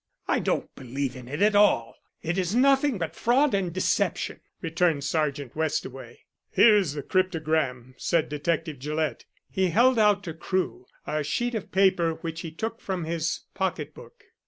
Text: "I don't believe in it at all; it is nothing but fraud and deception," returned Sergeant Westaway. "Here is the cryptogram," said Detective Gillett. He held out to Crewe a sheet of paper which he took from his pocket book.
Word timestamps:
"I 0.27 0.39
don't 0.39 0.73
believe 0.73 1.15
in 1.15 1.27
it 1.27 1.43
at 1.43 1.53
all; 1.53 1.95
it 2.23 2.35
is 2.39 2.55
nothing 2.55 2.97
but 2.97 3.15
fraud 3.15 3.53
and 3.53 3.71
deception," 3.71 4.39
returned 4.59 5.03
Sergeant 5.03 5.55
Westaway. 5.55 6.21
"Here 6.49 6.75
is 6.75 6.93
the 6.93 7.03
cryptogram," 7.03 7.93
said 7.99 8.27
Detective 8.27 8.79
Gillett. 8.79 9.25
He 9.51 9.67
held 9.67 9.99
out 9.99 10.23
to 10.23 10.33
Crewe 10.33 10.87
a 11.05 11.23
sheet 11.23 11.53
of 11.53 11.71
paper 11.71 12.13
which 12.13 12.41
he 12.41 12.49
took 12.49 12.81
from 12.81 13.03
his 13.03 13.41
pocket 13.53 13.93
book. 13.93 14.23